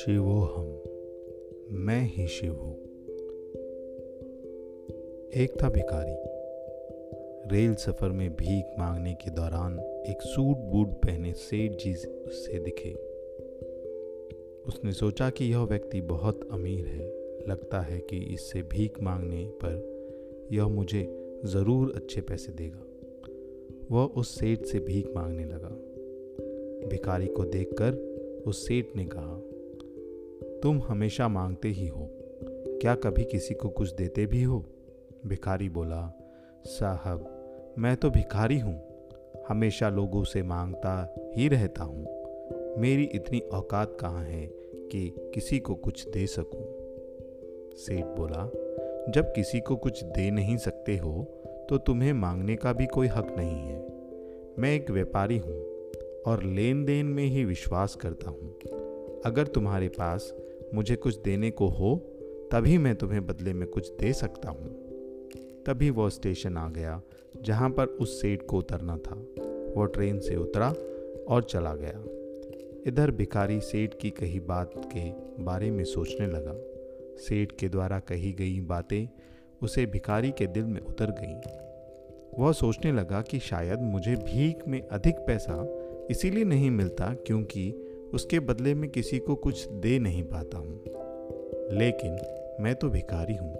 शिवोहम 0.00 0.66
मैं 1.72 2.02
ही 2.02 2.26
शिव 2.26 2.52
हूँ। 2.52 2.74
एक 5.34 5.58
था 5.62 5.68
भिखारी, 5.68 6.14
रेल 7.56 7.74
सफ़र 7.74 8.08
में 8.08 8.36
भीख 8.36 8.64
मांगने 8.78 9.14
के 9.14 9.30
दौरान 9.30 9.80
एक 9.80 10.22
सूट 10.22 10.56
बूट 10.56 10.88
पहने 10.88 11.32
सेठ 11.32 11.72
जी 11.72 11.94
उससे 12.08 12.58
दिखे। 12.58 12.92
उसने 14.68 14.92
सोचा 14.92 15.30
कि 15.30 15.44
यह 15.44 15.58
व्यक्ति 15.58 16.00
बहुत 16.00 16.48
अमीर 16.52 16.86
है, 16.86 17.06
लगता 17.48 17.80
है 17.80 17.98
कि 17.98 18.16
इससे 18.16 18.62
भीख 18.62 19.02
मांगने 19.02 19.44
पर 19.64 20.48
यह 20.52 20.68
मुझे 20.68 21.30
ज़रूर 21.44 21.92
अच्छे 21.96 22.20
पैसे 22.20 22.52
देगा। 22.52 22.84
वह 23.90 24.04
उस 24.04 24.38
सेठ 24.38 24.64
से 24.64 24.78
भीख 24.78 25.12
मांगने 25.16 25.44
लगा। 25.44 25.76
भिखारी 26.88 27.26
को 27.26 27.44
देखकर 27.44 27.92
उस 28.46 28.68
सेठ 28.68 28.96
ने 28.96 29.04
कहा 29.04 29.49
तुम 30.62 30.80
हमेशा 30.88 31.28
मांगते 31.28 31.68
ही 31.68 31.86
हो। 31.86 32.08
क्या 32.80 32.94
कभी 32.94 33.24
किसी 33.24 33.54
को 33.54 33.68
कुछ 33.68 33.94
देते 33.94 34.26
भी 34.26 34.42
हो? 34.42 34.64
भिखारी 35.26 35.68
बोला, 35.68 36.20
साहब, 36.66 37.74
मैं 37.78 37.96
तो 37.96 38.10
भिखारी 38.10 38.58
हूँ। 38.58 38.80
हमेशा 39.48 39.88
लोगों 39.88 40.24
से 40.24 40.42
माँगता 40.42 41.14
ही 41.36 41.48
रहता 41.48 41.84
हूँ। 41.84 42.06
मेरी 42.78 43.04
इतनी 43.04 43.38
औकात 43.38 43.96
कहाँ 44.00 44.24
है 44.24 44.46
कि 44.92 45.14
किसी 45.34 45.58
को 45.58 45.74
कुछ 45.74 46.08
दे 46.08 46.26
सकूँ? 46.26 46.64
सेठ 47.76 48.04
बोला, 48.04 48.50
जब 49.12 49.32
किसी 49.32 49.60
को 49.60 49.76
कुछ 49.76 50.04
दे 50.04 50.30
नहीं 50.30 50.56
सकते 50.56 50.96
हो 50.96 51.22
तो 51.70 51.78
तुम्हें 51.78 52.12
मांगने 52.12 52.56
का 52.56 52.72
भी 52.72 52.86
कोई 52.86 53.06
हक 53.06 53.34
नहीं 53.38 53.58
है। 53.58 53.78
मैं 54.58 54.74
एक 54.74 54.90
व्यापारी 54.90 55.38
हूँ 55.38 55.60
और 56.26 56.42
लेन 56.42 56.84
देन 56.84 57.06
में 57.06 57.24
ही 57.24 57.44
विश्वास 57.44 57.94
करता 57.94 58.30
हूँ। 58.30 58.58
अगर 59.26 59.46
तुम्हारे 59.46 59.88
पास 59.88 60.34
मुझे 60.74 60.96
कुछ 60.96 61.18
देने 61.18 61.50
को 61.50 61.68
हो, 61.68 61.96
तभी 62.52 62.78
मैं 62.78 62.96
तुम्हें 62.96 63.26
बदले 63.26 63.52
में 63.52 63.68
कुछ 63.68 63.90
दे 63.90 64.12
सकता 64.12 64.50
हूँ। 64.50 64.68
तभी 65.66 65.90
वो 65.90 66.10
स्टेशन 66.10 66.56
आ 66.56 66.68
गया, 66.68 67.02
जहाँ 67.42 67.70
पर 67.70 67.86
उस 67.86 68.20
सेठ 68.20 68.42
को 68.42 68.58
उतरना 68.58 68.96
था। 68.96 69.14
वो 69.76 69.84
ट्रेन 69.84 70.20
से 70.20 70.36
उतरा 70.36 70.74
और 71.28 71.44
चला 71.44 71.74
गया। 71.74 72.04
इधर 72.86 73.10
भिखारी 73.10 73.60
सेठ 73.60 73.94
की 74.00 74.10
कही 74.10 74.40
बात 74.40 74.72
के 74.96 75.10
बारे 75.44 75.70
में 75.70 75.84
सोचने 75.84 76.26
लगा। 76.26 76.54
सेठ 77.16 77.52
के 77.52 77.68
द्वारा 77.68 77.98
कही 77.98 78.32
गई 78.32 78.60
बातें 78.60 79.08
उसे 79.62 79.86
भिखारी 79.86 80.30
के 80.30 80.46
दिल 80.46 80.64
में 80.64 80.80
उतर 80.80 81.10
गईं। 81.10 81.40
वह 82.38 82.52
सोचने 82.52 82.92
लगा 82.92 83.22
कि 83.22 83.38
शायद 83.38 83.78
मुझे 83.80 84.16
भीख 84.16 84.68
में 84.68 84.88
अधिक 84.88 85.14
पैसा 85.14 85.76
इसीलिए 86.10 86.44
नहीं 86.44 86.70
मिलता 86.70 87.14
क्योंकि 87.14 87.89
उसके 88.14 88.40
बदले 88.40 88.74
में 88.74 88.90
किसी 88.90 89.18
को 89.18 89.34
कुछ 89.34 89.68
दे 89.68 89.98
नहीं 89.98 90.22
पाता 90.24 90.58
हूँ। 90.58 90.84
लेकिन 91.78 92.18
मैं 92.60 92.74
तो 92.74 92.88
भिखारी 92.88 93.36
हूँ, 93.36 93.54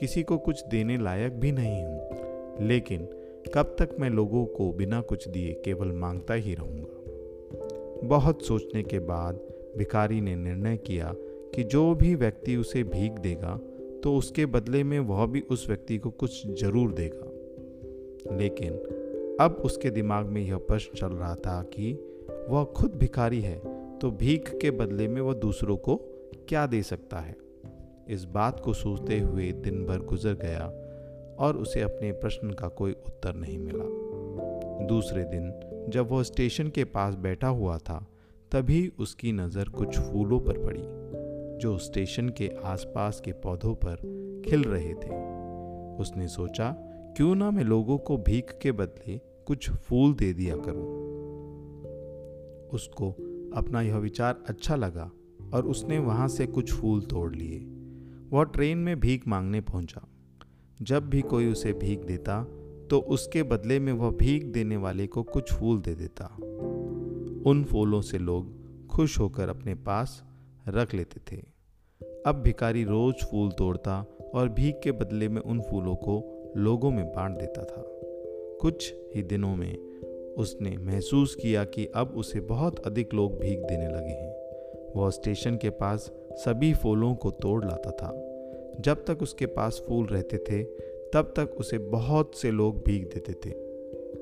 किसी 0.00 0.22
को 0.22 0.38
कुछ 0.38 0.64
देने 0.66 0.96
लायक 0.98 1.32
भी 1.32 1.52
नहीं 1.52 1.84
हूँ। 1.84 2.66
लेकिन 2.66 3.08
कब 3.54 3.76
तक 3.78 3.96
मैं 4.00 4.10
लोगों 4.10 4.44
को 4.46 4.72
बिना 4.72 5.00
कुछ 5.00 5.28
दिए 5.28 5.52
केवल 5.64 5.92
माँगता 5.92 6.34
ही 6.34 6.54
रहूँगा? 6.54 8.08
बहुत 8.08 8.42
सोचने 8.42 8.82
के 8.82 8.98
बाद 8.98 9.40
भिखारी 9.78 10.20
ने 10.20 10.36
निर्णय 10.36 10.76
किया 10.76 11.14
कि 11.54 11.64
जो 11.64 11.94
भी 11.94 12.14
व्यक्ति 12.14 12.56
उसे 12.56 12.82
भीख 12.84 13.12
देगा 13.12 13.58
तो 14.02 14.14
उसके 14.16 14.46
बदले 14.46 14.82
में 14.84 14.98
वह 15.00 15.26
भी 15.26 15.40
उस 15.40 15.68
व्यक्ति 15.68 15.98
को 15.98 16.10
कुछ 16.10 16.46
ज़रूर 16.60 16.92
देगा। 16.92 18.36
लेकिन 18.36 18.72
अब 19.40 19.62
उसके 19.64 19.90
दिमाग 19.90 20.26
में 20.26 20.42
यह 20.42 20.56
प्रश्न 20.56 20.98
चल 20.98 21.14
रहा 21.14 21.34
था 21.34 21.62
कि 21.62 21.92
वह 22.48 22.64
खुद 22.64 22.94
भिखारी 22.94 23.40
है 23.40 23.60
तो 24.00 24.10
भीख 24.10 24.58
के 24.62 24.70
बदले 24.70 25.08
में 25.08 25.20
वह 25.20 25.34
दूसरों 25.34 25.76
को 25.76 25.96
क्या 26.48 26.66
दे 26.66 26.82
सकता 26.82 27.18
है? 27.18 27.36
इस 28.08 28.24
बात 28.24 28.60
को 28.60 28.72
सोचते 28.72 29.20
हुए 29.20 29.52
दिन 29.52 29.86
भर 29.86 29.98
गुजर 29.98 30.34
गया 30.34 30.66
और 31.38 31.56
उसे 31.56 31.80
अपने 31.80 32.12
प्रश्न 32.12 32.50
का 32.50 32.68
कोई 32.68 32.92
उत्तर 32.92 33.34
नहीं 33.34 33.58
मिला। 33.58 33.84
दूसरे 34.86 35.24
दिन, 35.24 35.52
जब 35.88 36.10
वह 36.10 36.22
स्टेशन 36.22 36.68
के 36.68 36.84
पास 36.84 37.14
बैठा 37.14 37.48
हुआ 37.48 37.78
था, 37.78 38.06
तभी 38.52 38.92
उसकी 38.98 39.32
नज़र 39.32 39.64
कुछ 39.64 39.98
फूलों 39.98 40.40
पर 40.40 40.58
पड़ी, 40.58 40.82
जो 41.58 41.78
स्टेशन 41.78 42.28
के 42.28 42.50
आसपास 42.64 43.20
के 43.20 43.32
पौधों 43.32 43.74
पर 43.74 43.96
खिल 44.48 44.64
रहे 44.64 44.94
थे। 44.94 45.40
उसने 46.02 46.28
सोचा, 46.28 46.76
क्यों 47.16 47.34
ना 47.34 47.50
मैं 47.50 47.64
लोगों 47.64 47.98
को 47.98 48.16
भीख 48.16 48.58
के 48.62 48.72
बदले 48.72 49.20
कुछ 49.46 49.70
फूल 49.70 50.14
दे 50.14 50.32
दिया 50.32 50.56
करूँ? 50.56 51.00
उसको 52.68 53.14
अपना 53.54 53.80
यह 53.82 53.96
विचार 53.96 54.42
अच्छा 54.48 54.76
लगा 54.76 55.10
और 55.54 55.66
उसने 55.66 55.98
वहाँ 55.98 56.28
से 56.28 56.46
कुछ 56.46 56.72
फूल 56.72 57.00
तोड़ 57.02 57.34
लिए। 57.34 57.58
वह 58.30 58.44
ट्रेन 58.44 58.78
में 58.78 59.00
भीख 59.00 59.28
मांगने 59.28 59.60
पहुँचा। 59.60 60.06
जब 60.82 61.08
भी 61.08 61.20
कोई 61.20 61.46
उसे 61.46 61.72
भीख 61.72 62.04
देता 62.04 62.42
तो 62.90 62.98
उसके 62.98 63.42
बदले 63.42 63.78
में 63.78 63.92
वह 63.92 64.10
भीख 64.10 64.44
देने 64.44 64.76
वाले 64.76 65.06
को 65.06 65.22
कुछ 65.22 65.52
फूल 65.52 65.80
दे 65.80 65.94
देता। 65.94 66.24
उन 67.46 67.64
फूलों 67.70 68.00
से 68.00 68.18
लोग 68.18 68.86
खुश 68.86 69.18
होकर 69.18 69.48
अपने 69.48 69.74
पास 69.74 70.22
रख 70.68 70.94
लेते 70.94 71.20
थे। 71.32 71.42
अब 72.26 72.42
भिकारी 72.42 72.84
रोज 72.84 73.14
फूल 73.30 73.50
तोड़ता 73.50 74.00
और 74.34 74.48
भीख 74.48 74.80
के 74.84 74.92
बदले 74.92 75.28
में 75.28 75.40
उन 75.42 75.60
फूलों 75.60 75.94
को 75.96 76.22
लोगों 76.56 76.90
में 76.90 77.04
बांट 77.06 77.38
देता 77.38 77.64
था। 77.64 77.82
कुछ 78.60 78.94
ही 79.16 79.22
दिनों 79.22 79.56
में 79.56 79.89
उसने 80.40 80.76
महसूस 80.78 81.34
किया 81.34 81.64
कि 81.64 81.86
अब 81.94 82.14
उसे 82.16 82.40
बहुत 82.40 82.78
अधिक 82.78 83.14
लोग 83.14 83.38
भीख 83.40 83.58
देने 83.58 83.88
लगे 83.88 84.12
हैं। 84.12 84.34
वह 84.96 85.10
स्टेशन 85.10 85.56
के 85.56 85.70
पास 85.70 86.10
सभी 86.32 86.72
फूलों 86.74 87.14
को 87.14 87.30
तोड़ 87.30 87.64
लाता 87.64 87.90
था। 87.90 88.10
जब 88.80 89.04
तक 89.04 89.22
उसके 89.22 89.46
पास 89.46 89.82
फूल 89.88 90.06
रहते 90.06 90.38
थे, 90.38 90.62
तब 91.12 91.32
तक 91.36 91.54
उसे 91.58 91.78
बहुत 91.78 92.36
से 92.36 92.50
लोग 92.50 92.76
भीख 92.76 93.02
देते 93.14 93.32
थे। 93.32 93.54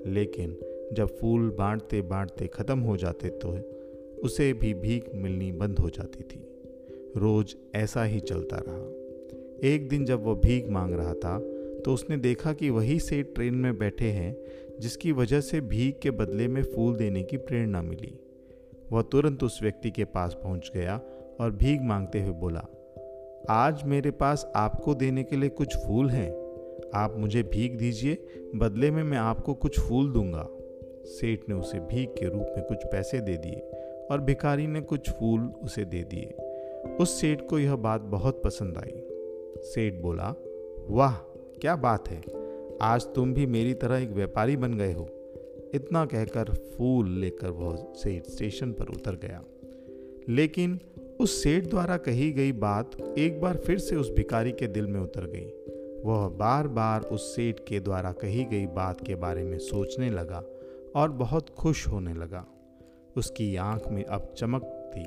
लेकिन 0.07 0.57
जब 0.93 1.17
फूल 1.17 1.51
बांटते 1.51 2.01
बांटते 2.03 2.47
ख़त्म 2.47 2.79
हो 2.81 2.97
जाते 2.97 3.29
तो 3.29 3.57
उसे 4.25 4.53
भी 4.53 4.75
भीख 4.75 5.11
मिलनी 5.15 5.53
बंद 5.53 5.79
हो 5.79 5.91
जाती 5.91 6.23
थी। 6.23 6.45
रोज 7.17 7.57
ऐसा 7.75 8.05
ही 8.05 8.21
चलता 8.21 8.63
रहा। 8.69 9.69
एक 9.69 9.89
दिन 9.89 10.05
जब 10.05 10.25
वह 10.25 10.35
भीख 10.35 10.69
मांग 10.69 10.95
रहा 10.95 11.15
था 11.15 11.39
तो 11.85 11.95
उसने 11.95 12.17
देखा 12.17 12.53
कि 12.53 12.71
वही 12.71 12.99
से 13.01 13.23
ट्रेन 13.23 13.55
में 13.55 13.79
बैठे 13.79 14.05
हैं 14.05 14.37
जिसकी 14.81 15.13
वजह 15.13 15.41
से 15.41 15.61
भीख 15.61 15.99
के 16.03 16.11
बदले 16.11 16.49
में 16.49 16.63
फूल 16.63 16.97
देने 16.97 17.23
की 17.23 17.37
प्रेरणा 17.37 17.83
मिली। 17.83 18.19
वह 18.93 19.03
तुरंत 19.03 19.43
उस 19.43 19.63
व्यक्ति 19.63 19.91
के 19.91 20.05
पास 20.05 20.35
पहुँच 20.35 20.71
गया 20.75 21.01
और 21.41 21.51
भीख 21.51 21.81
मांगते 21.81 22.23
हुए 22.23 22.33
बोला, 22.33 22.65
आज 23.51 23.83
मेरे 23.85 24.11
पास 24.11 24.53
आपको 24.57 24.95
देने 24.95 25.25
के 25.25 25.37
लिए 25.37 25.49
कुछ 25.49 25.77
फूल 25.77 26.11
हैं। 26.11 26.31
आप 26.95 27.15
मुझे 27.19 27.43
भीख 27.43 27.73
दीजिए, 27.73 28.15
बदले 28.57 28.91
में 28.91 29.03
मैं 29.03 29.19
आपको 29.19 29.55
कुछ 29.55 29.81
फूल 29.81 30.13
दूँगा। 30.13 30.49
सेठ 31.05 31.41
ने 31.49 31.55
उसे 31.55 31.79
भीख 31.81 32.09
के 32.09 32.29
रूप 32.29 32.53
में 32.57 32.65
कुछ 32.67 32.85
पैसे 32.85 33.21
दे 33.21 33.37
दिए 33.37 33.61
और 34.11 34.21
भिखारी 34.21 34.67
ने 34.67 34.81
कुछ 34.81 35.11
फूल 35.11 35.41
उसे 35.41 35.85
दे 35.85 36.03
दिए। 36.05 36.35
उस 37.01 37.21
सेठ 37.21 37.41
को 37.43 37.59
यह 37.59 37.77
बात 37.77 38.01
बहुत 38.01 38.43
पसंद 38.45 38.79
आई। 38.79 39.03
सेठ 39.63 39.95
बोला, 39.95 40.35
वाह, 40.89 41.15
क्या 41.61 41.77
बात 41.77 42.09
है! 42.09 42.38
आज 42.83 43.03
तुम 43.15 43.35
भी 43.35 43.47
मेरी 43.47 43.75
तरह 43.75 43.99
एक 43.99 44.11
व्यापारी 44.11 44.57
बन 44.57 44.75
गए 44.75 44.93
हो। 44.93 45.09
इतना 45.75 46.05
कहकर 46.05 46.45
फूल 46.45 47.11
लेकर 47.11 47.51
वह 47.51 47.77
सेठ 47.77 48.27
स्टेशन 48.27 48.73
पर 48.73 48.85
उतर 48.85 49.13
गया। 49.15 49.45
लेकिन 50.29 50.81
उस 51.21 51.43
सेठ 51.43 51.67
द्वारा 51.67 51.97
कही 51.97 52.33
गई 52.33 52.53
बात 52.53 52.91
एक 53.19 53.41
बार 53.41 53.57
फिर 53.57 53.79
से 53.79 53.97
उस 53.97 54.11
भिकारी 54.13 54.53
के 54.53 54.67
दिल 54.67 54.87
में 54.87 55.01
उतर 55.01 55.25
गई। 55.25 55.53
वह 56.05 56.29
बार 56.29 56.69
बार 56.69 57.03
उस 57.03 57.37
सेठ 57.37 57.61
के 57.61 57.81
द्वारा 57.81 58.13
कही 58.13 58.45
गई 58.45 58.67
बात 58.67 59.07
के 59.07 59.15
बारे 59.15 59.45
में 59.45 59.59
सोचने 59.59 60.11
लगा 60.11 60.45
और 60.97 61.11
बहुत 61.11 61.51
खुश 61.51 61.89
होने 61.89 62.15
लगा। 62.15 62.47
उसकी 63.17 63.57
आँख 63.57 63.89
में 63.89 64.05
अब 64.05 64.35
चमक 64.37 64.93
थी। 64.97 65.07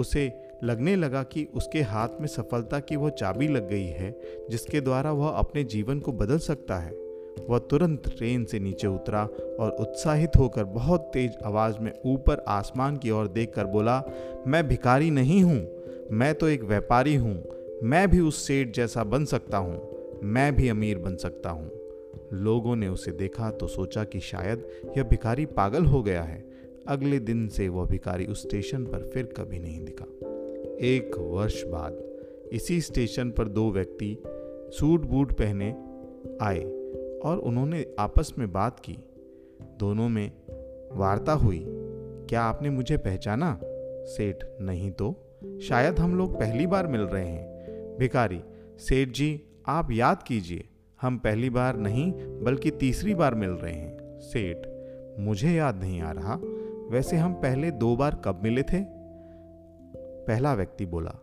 उसे 0.00 0.51
लगने 0.64 0.96
लगा 0.96 1.22
कि 1.22 1.44
उसके 1.54 1.80
हाथ 1.82 2.08
में 2.20 2.26
सफलता 2.26 2.80
की 2.80 2.96
वह 2.96 3.10
चाबी 3.10 3.48
लग 3.48 3.68
गई 3.68 3.86
है, 3.86 4.10
जिसके 4.50 4.80
द्वारा 4.80 5.12
वह 5.12 5.28
अपने 5.28 5.64
जीवन 5.64 6.00
को 6.00 6.12
बदल 6.12 6.38
सकता 6.38 6.76
है। 6.76 6.92
वह 7.48 7.58
तुरंत 7.58 8.08
ट्रेन 8.16 8.44
से 8.44 8.58
नीचे 8.58 8.86
उतरा 8.86 9.22
और 9.60 9.70
उत्साहित 9.70 10.36
होकर 10.38 10.64
बहुत 10.64 11.10
तेज 11.14 11.36
आवाज़ 11.44 11.78
में 11.78 11.92
ऊपर 12.06 12.44
आसमान 12.48 12.96
की 12.96 13.10
ओर 13.10 13.28
देखकर 13.28 13.66
बोला, 13.66 14.02
मैं 14.46 14.66
भिखारी 14.68 15.10
नहीं 15.10 15.42
हूँ, 15.42 15.60
मैं 16.10 16.34
तो 16.34 16.48
एक 16.48 16.62
व्यापारी 16.62 17.14
हूँ, 17.14 17.42
मैं 17.82 18.08
भी 18.10 18.20
उस 18.20 18.46
सेठ 18.46 18.74
जैसा 18.74 19.04
बन 19.04 19.24
सकता 19.24 19.58
हूँ, 19.58 19.80
मैं 20.24 20.54
भी 20.56 20.68
अमीर 20.68 20.98
बन 20.98 21.16
सकता 21.16 21.50
हूँ। 21.50 21.70
लोगों 22.32 22.76
ने 22.76 22.88
उसे 22.88 23.12
देखा 23.12 23.50
तो 23.50 23.66
सोचा 23.66 24.04
कि 24.04 24.20
शायद 24.20 24.66
यह 24.96 25.02
भिखारी 25.02 25.46
पागल 25.46 25.84
हो 25.84 26.02
गया 26.02 26.22
है। 26.22 26.44
अगले 26.88 27.18
दिन 27.18 27.48
से 27.48 27.68
वह 27.68 27.86
भिखारी 27.86 28.26
उस 28.26 28.42
स्टेशन 28.42 28.84
पर 28.84 29.10
फिर 29.14 29.32
कभी 29.36 29.58
नहीं 29.58 29.84
दिखा। 29.84 30.31
एक 30.82 31.18
वर्ष 31.18 31.64
बाद, 31.64 32.02
इसी 32.52 32.80
स्टेशन 32.80 33.30
पर 33.30 33.48
दो 33.48 33.70
व्यक्ति 33.70 34.22
सूट 34.68 35.00
बूट 35.00 35.32
पहने 35.32 35.70
आए 36.42 36.64
और 37.24 37.38
उन्होंने 37.38 37.86
आपस 37.98 38.32
में 38.38 38.52
बात 38.52 38.80
की। 38.80 38.98
दोनों 39.62 40.08
में 40.08 40.32
वार्ता 40.92 41.32
हुई, 41.32 41.64
क्या 42.28 42.42
आपने 42.42 42.70
मुझे 42.70 42.96
पहचाना? 42.96 43.60
सेठ, 44.04 44.36
नहीं 44.60 44.90
तो। 44.90 45.14
शायद 45.62 45.98
हम 45.98 46.18
लोग 46.18 46.40
पहली 46.40 46.66
बार 46.66 46.86
मिल 46.86 47.00
रहे 47.00 47.26
हैं। 47.26 47.46
भिखारी, 47.98 48.40
सेठ 48.78 49.08
जी, 49.08 49.42
आप 49.66 49.88
याद 49.92 50.22
कीजिए, 50.22 50.64
हम 51.02 51.18
पहली 51.18 51.50
बार 51.50 51.76
नहीं, 51.76 52.12
बल्कि 52.16 52.70
तीसरी 52.70 53.14
बार 53.14 53.34
मिल 53.34 53.50
रहे 53.50 53.74
हैं। 53.74 54.18
सेठ, 54.18 54.56
मुझे 55.20 55.50
याद 55.50 55.80
नहीं 55.80 56.00
आ 56.00 56.12
रहा। 56.12 56.40
वैसे 56.90 57.16
हम 57.16 57.32
पहले 57.32 57.70
दो 57.70 57.96
बार 57.96 58.22
कब 58.24 58.40
मिले 58.42 58.62
थे? 58.62 59.01
पहला 60.28 60.54
व्यक्ति 60.54 60.86
बोला, 60.86 61.14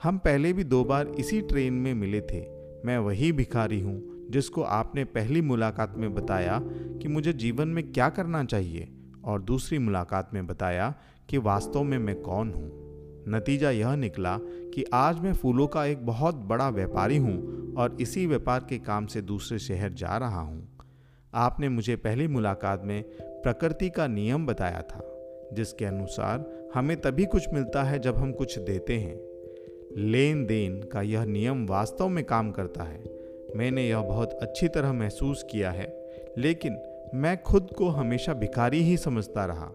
हम 0.00 0.18
पहले 0.18 0.52
भी 0.52 0.64
दो 0.64 0.84
बार 0.84 1.08
इसी 1.08 1.40
ट्रेन 1.40 1.74
में 1.74 1.92
मिले 1.94 2.20
थे। 2.22 2.40
मैं 2.86 2.98
वही 2.98 3.30
भिखारी 3.32 3.80
हूँ 3.80 4.00
जिसको 4.30 4.62
आपने 4.62 5.04
पहली 5.04 5.40
मुलाकात 5.40 5.94
में 5.96 6.14
बताया 6.14 6.60
कि 6.62 7.08
मुझे 7.08 7.32
जीवन 7.32 7.68
में 7.68 7.92
क्या 7.92 8.08
करना 8.08 8.44
चाहिए 8.44 8.88
और 9.24 9.42
दूसरी 9.42 9.78
मुलाकात 9.78 10.34
में 10.34 10.46
बताया 10.46 10.94
कि 11.28 11.38
वास्तव 11.38 11.82
में 11.82 11.98
मैं 11.98 12.20
कौन 12.22 12.52
हूँ। 12.52 12.70
नतीजा 13.28 13.70
यह 13.70 13.94
निकला 13.94 14.36
कि 14.74 14.84
आज 14.94 15.20
मैं 15.20 15.32
फूलों 15.32 15.66
का 15.66 15.84
एक 15.84 16.04
बहुत 16.06 16.34
बड़ा 16.34 16.68
व्यापारी 16.68 17.16
हूँ 17.16 17.74
और 17.74 17.96
इसी 18.00 18.26
व्यापार 18.26 18.66
के 18.68 18.78
काम 18.78 19.06
से 19.06 19.22
दूसरे 19.22 19.58
शहर 19.58 19.92
जा 19.92 20.16
रहा 20.16 20.40
हूँ। 20.40 20.68
आपने 21.32 21.68
मुझे 21.68 21.96
पहली 21.96 22.28
मुलाकात 22.28 22.84
में 22.84 23.02
प्रकृति 23.18 23.88
का 23.90 24.06
नियम 24.06 24.46
बताया 24.46 24.80
था, 24.82 25.00
जिसके 25.52 25.84
अनुसार 25.84 26.38
हमें 26.74 26.96
तभी 26.96 27.26
कुछ 27.26 27.48
मिलता 27.52 27.82
है 27.82 27.98
जब 27.98 28.16
हम 28.16 28.32
कुछ 28.32 28.58
देते 28.58 28.94
हैं। 28.94 29.20
लेन 29.96 30.46
देन 30.46 30.82
का 30.82 31.02
यह 31.02 31.24
नियम 31.24 31.66
वास्तव 31.66 32.08
में 32.08 32.24
काम 32.24 32.50
करता 32.50 32.82
है। 32.82 33.04
मैंने 33.56 33.88
यह 33.88 34.00
बहुत 34.00 34.32
अच्छी 34.32 34.68
तरह 34.68 34.92
महसूस 34.92 35.44
किया 35.50 35.70
है, 35.70 36.10
लेकिन 36.38 36.78
मैं 37.14 37.42
खुद 37.42 37.70
को 37.78 37.88
हमेशा 37.88 38.34
भिखारी 38.34 38.82
ही 38.82 38.96
समझता 38.96 39.44
रहा। 39.44 39.72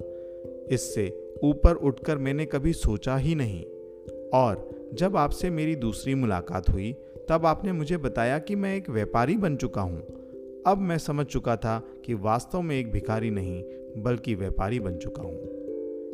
इससे 0.70 1.32
ऊपर 1.44 1.76
उठकर 1.76 2.18
मैंने 2.18 2.46
कभी 2.46 2.74
सोचा 2.74 3.18
ही 3.18 3.36
नहीं। 3.36 3.64
और 4.34 4.70
जब 4.94 5.18
आपसे 5.18 5.50
मेरी 5.50 5.76
दूसरी 5.76 6.16
मुलाकात 6.16 6.70
हुई, 6.70 6.96
तब 7.30 7.46
आपने 7.46 7.72
मुझे 7.72 7.98
बताया 7.98 8.40
कि 8.40 8.56
मैं 8.56 8.76
एक 8.76 8.90
व्यापारी 8.90 9.38
बन 9.38 9.56
चुका 9.56 9.82
हूँ। 9.82 10.02
अब 10.68 10.78
मैं 10.78 10.98
समझ 10.98 11.26
चुका 11.26 11.56
था 11.56 11.84
कि 12.06 12.14
वास्तव 12.14 12.62
में 12.62 12.80
एक 12.80 12.92
भिखारी 12.92 13.30
नहीं, 13.30 13.64
बल्कि 13.98 14.36
व्यापारी 14.36 14.80
बन 14.80 14.98
चुका 14.98 15.24
हूँ। 15.24 15.63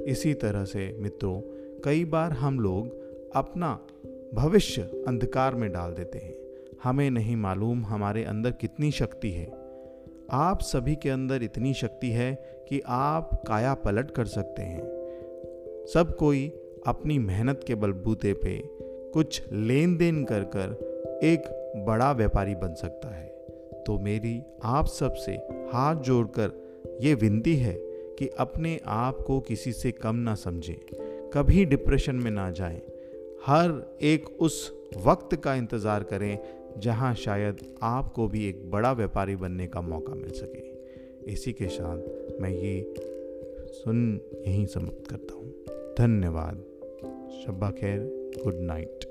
इसी 0.03 0.33
तरह 0.33 0.65
से 0.65 0.97
मित्रों, 0.99 1.41
कई 1.83 2.05
बार 2.05 2.31
हम 2.31 2.59
लोग 2.59 2.99
अपना 3.35 3.79
भविष्य 4.33 4.81
अंधकार 4.81 5.55
में 5.55 5.71
डाल 5.71 5.93
देते 5.93 6.17
हैं। 6.17 6.35
हमें 6.83 7.11
नहीं 7.11 7.35
मालूम 7.35 7.85
हमारे 7.85 8.23
अंदर 8.23 8.51
कितनी 8.51 8.91
शक्ति 8.91 9.31
है। 9.31 9.51
आप 10.31 10.59
सभी 10.61 10.95
के 10.95 11.09
अंदर 11.09 11.43
इतनी 11.43 11.73
शक्ति 11.73 12.09
है 12.09 12.35
कि 12.69 12.81
आप 12.87 13.43
काया 13.47 13.73
पलट 13.73 14.11
कर 14.11 14.25
सकते 14.25 14.61
हैं। 14.61 14.81
सब 15.93 16.15
कोई 16.19 16.53
अपनी 16.87 17.19
मेहनत 17.19 17.63
के 17.67 17.75
बलबूते 17.75 18.33
पे 18.33 18.63
कुछ 19.11 19.43
लेन 19.51 19.97
देन 19.97 20.23
कर 20.23 20.43
कर 20.43 20.89
एक 21.23 21.41
बड़ा 21.87 22.11
व्यापारी 22.11 22.55
बन 22.55 22.73
सकता 22.73 23.07
है। 23.07 23.27
तो 23.87 23.99
मेरी 23.99 24.43
आप 24.63 24.85
सबसे 24.85 25.31
हाथ 25.73 25.95
जोड़कर 25.95 26.51
ये 27.01 27.13
विनती 27.13 27.55
है 27.55 27.88
कि 28.19 28.27
अपने 28.27 28.79
आप 28.85 29.19
को 29.27 29.39
किसी 29.39 29.73
से 29.73 29.91
कम 29.91 30.15
ना 30.15 30.35
समझें, 30.35 30.75
कभी 31.33 31.65
डिप्रेशन 31.65 32.15
में 32.15 32.31
ना 32.31 32.51
जाएँ। 32.51 32.81
हर 33.45 33.97
एक 34.01 34.29
उस 34.41 34.73
वक्त 35.05 35.35
का 35.35 35.55
इंतज़ार 35.55 36.03
करें, 36.03 36.39
जहाँ 36.77 37.13
शायद 37.15 37.57
आपको 37.81 38.27
भी 38.27 38.47
एक 38.49 38.71
बड़ा 38.71 38.91
व्यापारी 38.91 39.35
बनने 39.35 39.67
का 39.67 39.81
मौका 39.81 40.13
मिल 40.13 40.29
सके। 40.29 40.67
इसी 41.31 41.53
के 41.53 41.67
साथ 41.67 42.41
मैं 42.41 42.49
ये 42.49 42.93
सुन, 43.67 44.21
यहीं 44.47 44.65
समाप्त 44.65 45.09
करता 45.11 45.33
हूँ। 45.33 45.51
धन्यवाद। 45.97 46.63
शब्बा 47.45 47.71
खैर। 47.71 47.99
Good 48.43 48.55
night. 48.55 49.08